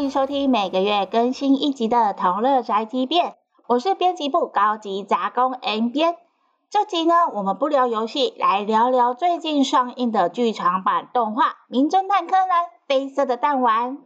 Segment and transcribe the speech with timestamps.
[0.00, 3.32] 欢迎收听每个月更新一集的《同乐宅急便》，
[3.66, 6.16] 我是编辑部高级杂工 N 编。
[6.70, 13.98] 这集呢，我们不聊游戏，来聊聊最近上映的剧场版动画《名侦探柯南：绯色的弹丸》。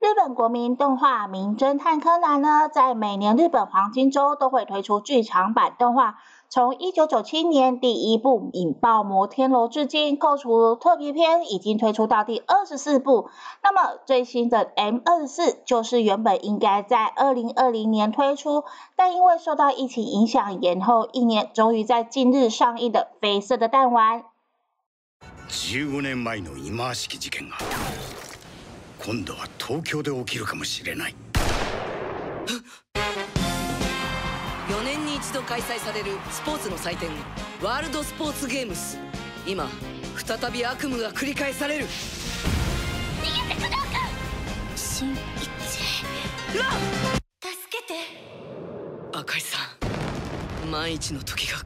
[0.00, 6.14] 日本国民动画《名侦探柯南》呢，在每年日本黄金周都会推出剧场版动画。
[6.49, 13.29] 从一九九七年第一部引爆摩天楼至今，扣除特别篇，已经推出到第二十四部。
[13.63, 18.65] 那么最新的 M 二十四就是原本应该在二零二零年推出，
[18.97, 24.19] 但因为受到疫情影响延后一年，终于在近日上映的《绯色的弹丸》。
[25.47, 27.55] 十五年前の忌まわしき事件が
[28.99, 31.15] 今度は東京で起きるかもしれない。
[35.36, 37.10] 4年に一度開催されるスポーツの祭典
[37.62, 38.98] ワールドスポーツゲームス。
[39.46, 39.68] 今
[40.16, 41.84] 再び悪夢が繰り返される。
[41.84, 41.88] 逃
[43.48, 44.00] げて工藤君
[44.76, 45.18] 新一
[46.58, 46.70] ラン！
[47.42, 47.94] 助けて。
[49.12, 49.58] 赤井さ
[50.66, 51.58] ん万一の時が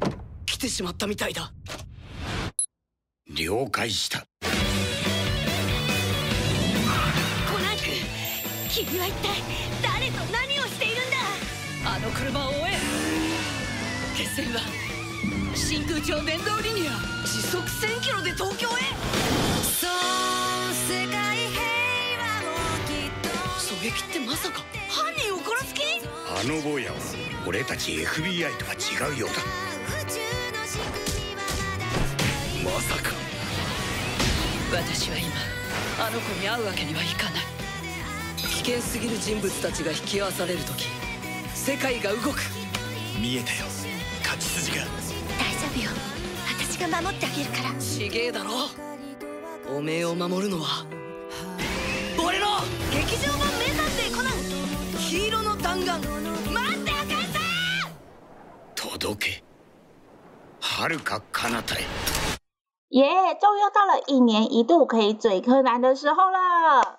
[0.46, 1.52] 来てしまったみたいだ。
[3.32, 4.18] 了解した。
[4.20, 4.26] コ
[7.60, 9.42] ナン君君は一体
[9.82, 11.16] 誰と何をしているんだ？
[11.82, 12.89] あの車を追え
[14.20, 14.60] は
[15.54, 16.90] 真空超電動リニア
[17.26, 18.70] 時速1000キロで東京へ。
[19.62, 19.90] そう
[20.74, 21.60] 世界平
[22.20, 22.52] 和も
[22.86, 23.28] きっと。
[23.76, 25.80] 狙撃ってまさか犯人を殺す気？
[26.04, 26.98] あの坊やは
[27.46, 29.36] 俺たち FBI とは違うようだ。
[32.62, 33.10] まさか。
[34.70, 35.28] 私は今
[36.06, 37.42] あの子に会うわけにはいかない。
[38.36, 40.86] 危険すぎる人物たちが引き合わされる時
[41.54, 42.38] 世界が動く。
[43.20, 43.69] 見えたよ
[45.69, 45.91] 大丈夫よ
[46.57, 48.49] 私が守ってあげるからちげえだろ
[49.77, 50.83] おめえを守るのは
[52.17, 52.47] 俺の
[52.91, 54.33] 劇場版名探偵コナン
[54.97, 56.01] 黄色の弾丸
[56.51, 57.41] 待って赤井さん
[58.73, 59.43] 届け
[60.61, 61.83] 遥か彼方へ
[62.89, 63.37] 耶！
[63.39, 66.97] 终于又到了一年一度可以嘴柯南的时候了。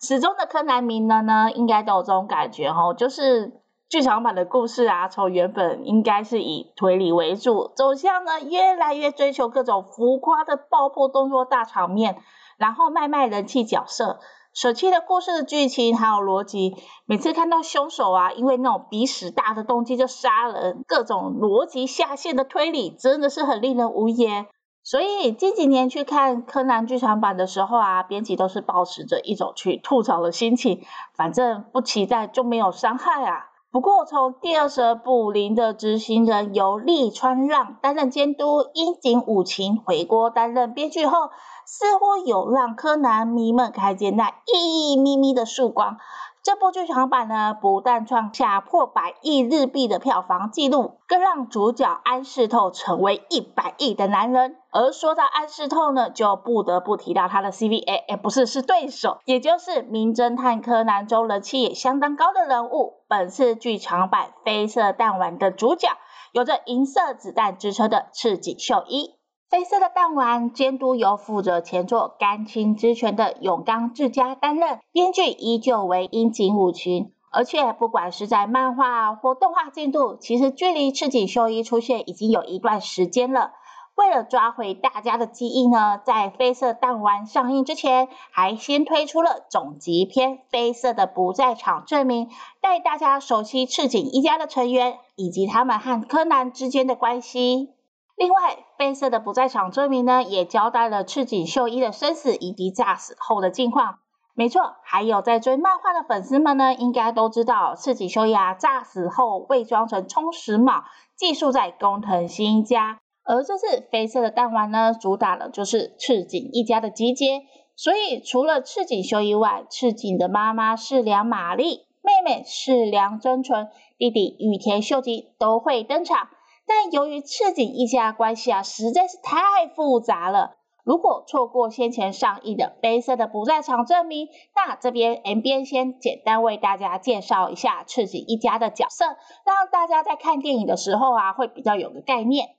[0.00, 3.52] 始终的柯南迷呢呢，应该都有这种感觉哦，就是
[3.89, 12.17] 剧场版的故事啊，从原本应该是以推理为主，走向呢越来越追求各种浮夸的爆破动作大场面，
[12.57, 14.19] 然后卖卖人气角色，
[14.53, 16.75] 舍弃了故事的剧情还有逻辑。
[17.05, 24.47] 每次看到凶手啊，因为那种鼻屎大的动机就杀人，各种逻辑下线的推理，真的是很令人无言。
[24.83, 30.81] 所以近几年去看柯南剧场版的时候啊，编辑都是保持着一种去吐槽的心情，
[31.15, 33.46] 反正不期待就没有伤害啊。
[33.69, 41.29] 不过从第二十二部零的执行人由利川让担任监督，樱井武晴回国担任编剧后，
[41.65, 45.97] 似乎有让柯南迷们看见那一咪咪的曙光。
[46.47, 54.55] 这部剧场版呢，不但创下破百亿日币的票房纪录，更让主角安室透成为一百亿的男人。
[54.71, 65.89] 而说到安室透呢，就不得不提到他的 C V A，哎，不是，是对手，也就是《名侦探柯南》中人气也相当高的人物，本次剧场版《绯色弹丸》的主角，
[66.31, 69.16] 有着银色子弹之称的赤井秀一。
[69.49, 77.13] 绯色的弹丸监督由负责前作《甘青之泉》的永冈智家担任，编剧依旧为樱井武群。
[77.31, 83.51] 而且不管是在漫画或动画进度，其实距离赤井秀一出现已经有一段时间了。
[83.95, 92.27] 为了抓回大家的记忆呢，在《绯色弹丸》上映之前，还先推出了总集篇《绯色的不在场证明》，
[92.59, 97.76] 带大家熟悉赤井一家的成员以及他们和柯南之间的关系。
[98.17, 103.99] 另外，绯色的不在场证明呢，也交代了赤井秀一的生死以及诈死后的近况。
[104.33, 110.85] 没错，还有在追漫画的粉丝们呢，应该都知道赤井秀一啊诈死后伪装成充实卯，
[111.15, 112.99] 寄宿在工藤新家。
[113.23, 117.43] 而这次绯色的弹丸呢，主打的就是赤井一家的集结。
[117.75, 126.29] 所以除了赤井秀一外，赤井的妈妈是良玛丽，妹妹是良真纯，弟弟羽田秀吉都会登场。
[126.67, 139.05] 但由于赤井一家关系啊实在是太复杂了，如果错过先前上映的《悲色的不在场证明》，那这边 M 边先简单为大家介绍一下赤井一家的角色，
[139.45, 142.49] 让大家在看电影的时候啊会比较有个概念。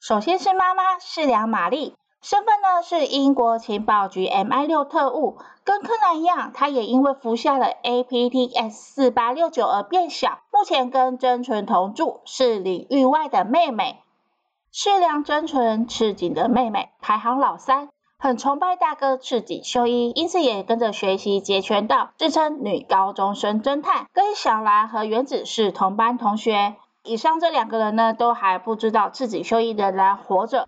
[0.00, 10.40] 首先是妈妈是良玛丽，身份呢是英国情报局 MI 六特务，跟柯南一样，他也因为服下了 APTS 四八六九而变小。
[10.52, 14.00] 目前跟真纯同住，是领域外的妹妹。
[14.72, 17.88] 是良真纯赤井的妹妹，排行老三。
[18.18, 26.76] 很崇拜大哥赤井秀一，因此也跟着学习截拳道，自称女高中生侦探，跟小兰和原子是同班同学。
[27.04, 30.66] 以上这两个人呢，都还不知道赤井秀一仍然活着。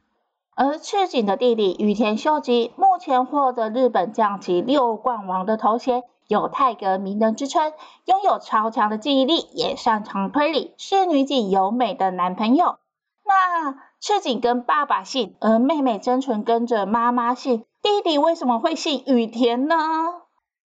[0.60, 7.72] 而赤井的弟弟羽田秀吉，目前获得日本将棋六冠王的头衔，有泰格名人之称，
[8.06, 12.78] 拥有超强的记忆力，也擅长推理，是女警由美的男朋友。
[13.24, 19.76] 那赤井跟爸爸姓，而妹妹真纯跟着妈妈姓，弟弟为什么会姓羽田呢？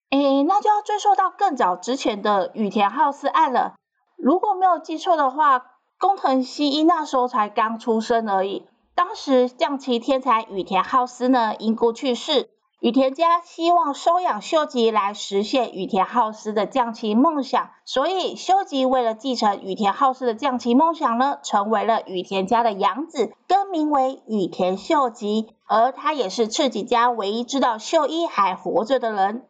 [0.10, 3.76] 诶，那就要追溯到更早之前的羽田浩司案了。
[4.18, 5.68] 如果没有记错的话，
[6.00, 8.66] 工藤新一那时候才刚出生而已。
[8.96, 12.50] 当时将棋天才羽田浩司呢因故去世，
[12.80, 29.48] 羽田家希望收养秀吉来实现羽田浩司的将棋梦想，所以秀吉为了继承羽田浩司的将棋梦想呢，成为了羽田家的养子，更名为羽田秀吉，而他也是赤井家唯一知道秀一还活着的人。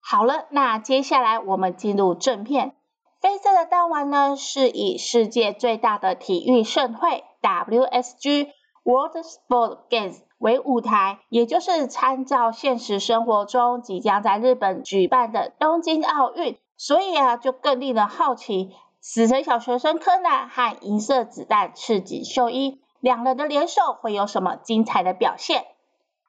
[0.00, 2.74] 好了，那接下来我们进入正片。
[3.22, 8.48] 绯色的弹丸呢，是以世界最大的体育盛会 WSG
[8.84, 18.70] World Sport Games 为舞台，也就是参照现实生活中即将在日本举办的东京奥运，所以啊，就更令人好奇，
[19.00, 25.64] 死神小学生柯南和银色子弹赤井秀一两人的联手会有什么精彩的表现？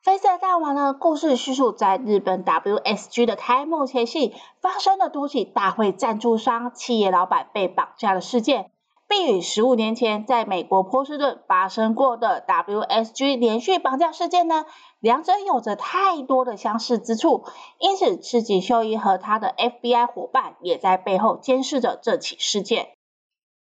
[0.03, 0.93] 飞色大王呢？
[0.93, 8.71] 故事叙述在日本 WSG 的开幕前夕，发生了多起大会赞助商、企业老板被绑架的事件，
[9.11, 14.63] 并与十五年前在美国波士顿发生过的 WSG 连续绑架事件呢，
[15.01, 17.43] 两者有着太多的相似之处，
[17.77, 22.87] 因此赤井秀一和他的 FBI 伙伴也在背后监视着这起事件。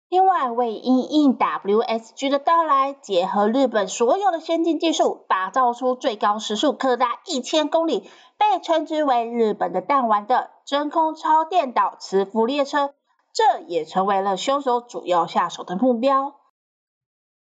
[0.09, 12.91] 另外，为因应 WSG 的到来，结合日本所有的先进技术，打造出最高时速可达一千公里，被称之为日本的弹丸的真空超电导磁浮列车，
[13.39, 16.35] 这也成为了凶手主要下手的目标。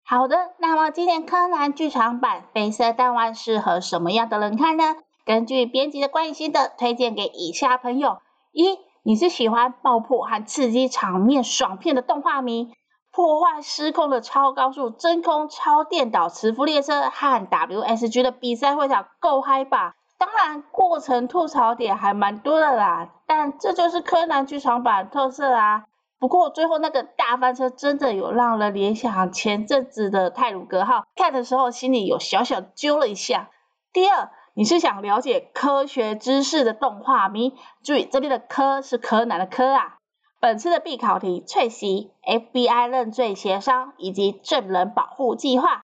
[0.04, 4.96] 好的，那么今年柯南剧场版《绯色弹丸》适合什么样的人看呢？
[5.24, 8.18] 根据编辑的关心的推荐给以下朋友：
[8.50, 8.76] 一。
[9.04, 12.72] 你是喜欢爆破和刺激场面爽片的动画迷，
[13.12, 19.94] 破坏失控的超高速真空超电导磁浮列车和 WSG 的比赛会场够嗨吧？
[20.18, 25.84] 当然，过程吐槽点还蛮多的啦，但这就是柯南剧场版特色啊。
[26.18, 33.50] 不过最后那个大翻车真的有让人联想前阵子的泰鲁格号，看的时候心里有小小揪了一下。
[33.92, 34.30] 第二。
[34.56, 37.54] 你是想了解科学知识的动画迷？
[37.82, 39.96] 注意这边的科是柯南的科啊。
[40.38, 45.82] 本次的必考题：翠西、FBI 认罪协商以及证人保护计划。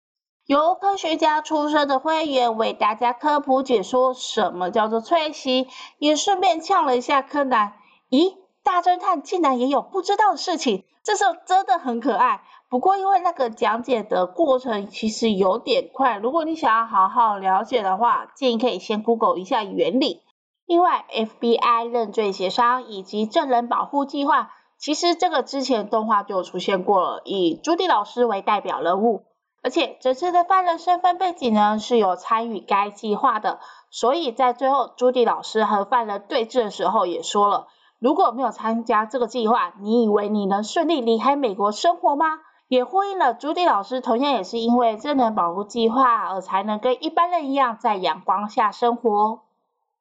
[0.45, 5.69] 由科学家出身的会员为大家科普解说什么叫做翠席，
[5.99, 7.75] 也顺便呛了一下柯南。
[8.09, 12.41] 咦，大侦探竟然也有不知道的事情，这时候真的很可爱。
[12.67, 20.23] 不过，因为那个讲解的过程其实有点快，如果你想要好好了解的话，建议可以先 Google 一下原理。
[20.65, 29.23] 另外，FBI 认罪协商以及证人保护计划，其实这个之前动画就出现过了，以朱迪老师为代表人物。
[29.63, 37.67] 而且这次的犯人身份背景呢是有参与该计划的，所以在最后朱迪老师和犯人对峙的时候也说了，
[37.97, 42.25] 如果没有参加这个计划，你以为你能顺利离开美国生活吗？
[42.67, 49.41] 也呼应了朱迪老师，同样也是因为智能保护计划而才能跟一般人一样在阳光下生活。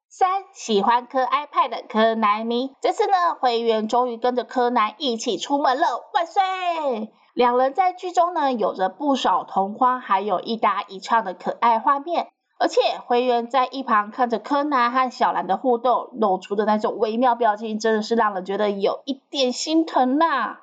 [0.08, 7.12] 三喜欢柯 iPad 的柯南迷，这次呢会员终于跟着柯南一起出门了，万岁！
[7.34, 20.58] 两人在剧中呢有着不少同框，还有一搭一唱的可爱画面，而且灰原在一旁看着柯南和小兰的互动，露出的那种微妙表情，真的是让人觉得有一点心疼呐。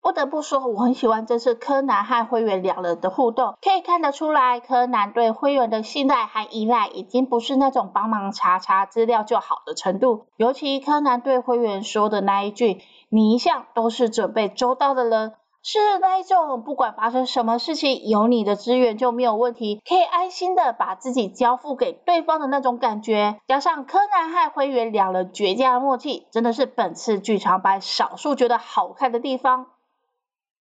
[0.00, 10.26] 不得不说，我很喜欢这次柯南和灰原两人的互动，可以看得出来，柯南对灰原的信赖和依赖已经不是那种帮忙查查资料就好的程度。
[10.36, 23.40] 尤其柯南对灰原说的那一句“你一向都是准备周到的人”，是那一种不管发生什么事情，有你的支援就没有问题，可以安心的把自己交付给对方的那种感觉。
[23.46, 29.66] 加上柯南和灰原两人绝佳的默契，真的是本次剧场版少数觉得好看的地方。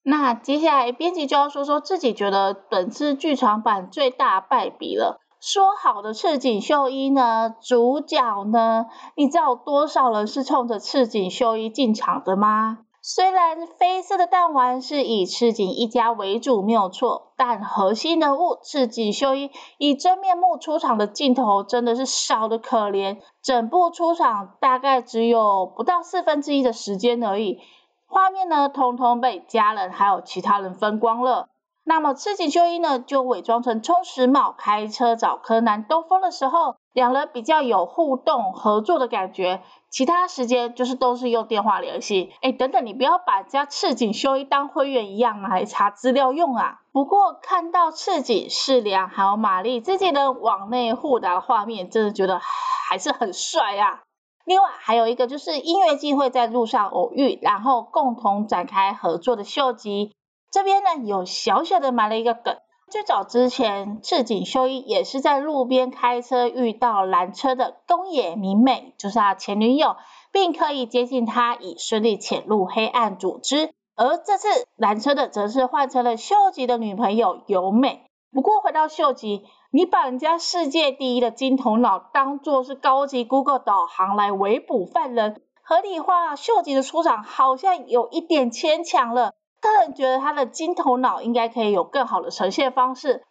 [0.03, 5.21] 那接下来编辑就要说说自己觉得本次剧场版最大败笔了。
[5.39, 7.55] 说好的赤井秀一呢？
[7.61, 8.87] 主角呢？
[9.15, 12.79] 你知道多少人是冲着赤井秀一进场的吗？
[13.11, 19.49] 虽然绯色的蛋黄是以赤井一家为主没有错，但核心人物赤井秀一
[19.79, 27.59] 以真面目出场的镜头真的是少得可怜，整部出场大概只有不到四分之一的时间而已，
[28.05, 31.49] 画面呢通通被家人还有其他人分光了。
[31.85, 39.61] 那么赤井秀一呢，就伪装成充实帽，开车找柯南兜风的时候，两人比较有互动合作的感觉。
[39.89, 42.31] 其他时间就是都是用电话联系。
[42.41, 46.81] 哎，等等，你不要把家赤井秀一当会员一样来查资料用啊。
[46.91, 52.39] 不过看到赤井世良还有玛丽自己的网内互打的画面，真的觉得
[52.87, 54.01] 还是很帅啊。
[54.45, 60.11] 另外还有一个就是音乐季会在路上偶遇，然后共同展开合作的秀吉。
[60.51, 62.57] 这边呢有小小的埋了一个梗，
[62.89, 69.95] 最早之前赤井秀一也是在路边开车遇到拦车的东野明美，就是他前女友，
[70.31, 73.71] 并可以接近他，以顺利潜入黑暗组织。
[73.95, 78.05] 而这次拦车的则是换成了秀吉的女朋友由美。
[78.31, 89.33] 不过回到秀吉，你把人家世界第一的金头脑当做是高级 Google 导航来围捕犯人，合理化秀吉的出场好像有一点牵强了。
[89.61, 93.25] 个人觉得他的金头脑应该可以有更好的呈现方式，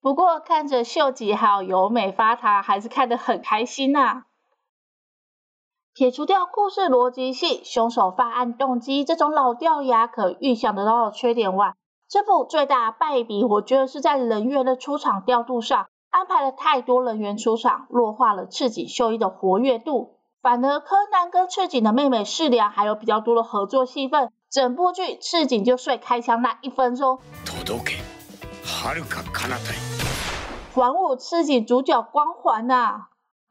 [0.00, 4.24] 不过看着秀吉还有由美发他还是看得很开心呐。
[5.92, 11.74] 撇除掉故事逻辑性、凶手犯案动机这种老掉牙可预想得到的缺点外，
[12.08, 24.32] 这部最大败笔，我觉得是在人员的出场调度上，安排了太多人员出场，弱化了赤井秀一的活跃度，反而柯南跟赤井的妹妹世良还有比较多的合作戏份。
[24.54, 27.18] 整部剧赤井就睡开枪那一分钟，
[30.72, 33.06] 还我赤井主角光环呐！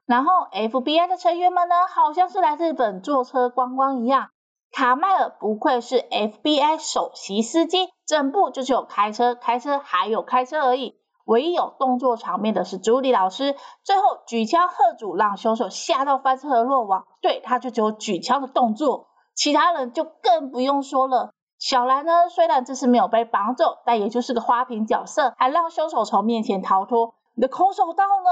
[0.06, 4.30] 然后 FBI 的成员们呢，好像是来日本坐车观光一样。
[4.72, 10.96] 卡麦尔不愧是 FBI 首席司机，整部就只有开车、开车还有开车而已。
[11.26, 17.08] 唯一有动作场面的是朱莉老师，最后举枪喝阻，让凶手吓到翻车而落网。
[17.22, 19.10] 对，他就只有举枪的动作。
[19.36, 21.32] 其他人就更不用说了。
[21.60, 27.16] 小兰呢，虽然这次没有被绑走，但也就是个花瓶角色，还让凶手从面前逃脱。
[27.36, 28.30] 你的空手道呢？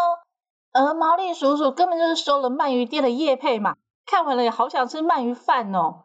[0.74, 6.03] 而毛利叔叔根本就是收了鳗鱼店的叶配嘛，看完了也好想吃鳗鱼饭哦。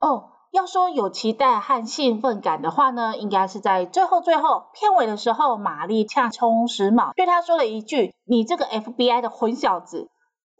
[0.00, 10.10] 哦，要说有期待和兴奋感的话呢，应该是在最后最后片尾的时候，玛丽恰充实毛，对他说了一句：“你这个 FBI 的混小子。”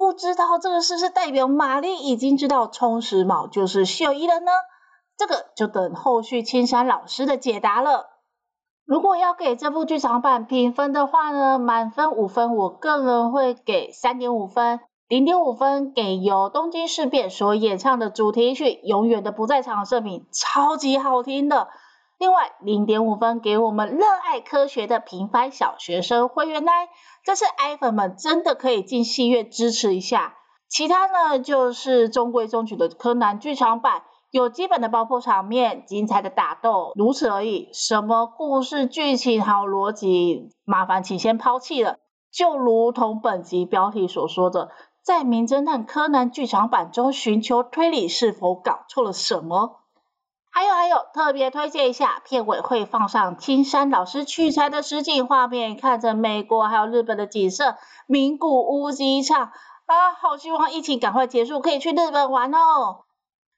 [0.00, 4.50] 不知道这个是不是代表玛丽已经知道充实卯就是秀一了呢？
[5.18, 8.06] 这个就等后续青山老师的解答了。
[8.86, 21.68] 如果要给这部剧场版评分的话呢，满分五分，我个人会给三点五分，零点五分给由东京事变所演唱的主题曲《永远的不在场证明》，超级好听的。
[22.16, 26.88] 另外零点五分给我们热爱科学的平凡小学生会员来，
[27.24, 30.36] 这次爱粉们真的可以进戏院支持一下。
[30.68, 37.68] 其他呢就是中规中矩的柯南剧场版，有基本的爆破场面、精彩的打斗，如此而已。
[37.72, 41.96] 什么故事剧情还有逻辑，麻烦请先抛弃了。
[42.32, 44.70] 就如同本集标题所说的，
[45.02, 49.79] 在名侦探柯南剧场版中寻求推理，是否搞错了什么？
[50.52, 57.76] 还有还有，特别推荐一下，片尾会放上青山老师取材的实景画面，看着美国还有日本的景色，
[58.06, 59.52] 名古屋机场
[59.86, 63.04] 啊，好希望疫情赶快结束，可以去日本玩哦。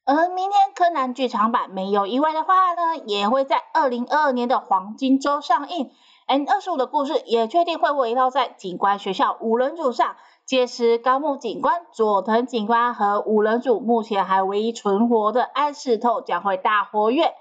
[0.05, 5.91] 而明天柯南剧场版没有意外的话呢，也会在二零二二年的黄金周上映。
[6.27, 10.17] N 二十五的故事也确定会围绕在警官学校五人组上。
[10.45, 17.33] 届时，高木警官、佐藤警官和五人组目前还唯一存活的安室透将会大活跃。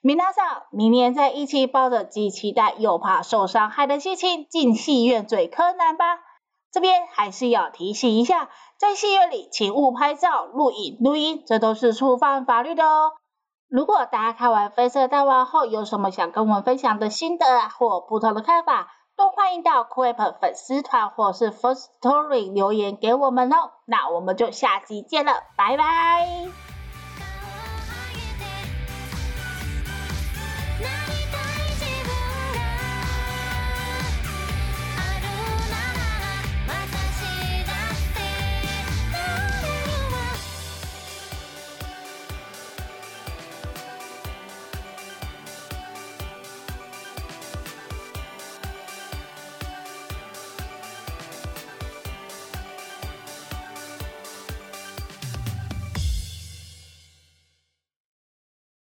[0.00, 6.04] 明大上，明年再一起抱着既期待又怕受伤害的心情进戏院追柯南吧。
[6.72, 8.48] 这边还是要提醒一下，
[8.78, 13.12] 在戏院里请勿拍照、录影、录音，这都是触犯法律的哦。
[13.68, 23.70] 如果大家看完《飞色大王》后有什么想跟我们分享的心得或不同的看法，都欢迎到 c o p 粉丝团或是 First Story 留言给我们哦。
[23.86, 26.65] 那我们就下期见了，拜拜。